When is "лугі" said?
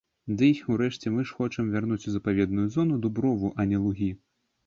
3.85-4.09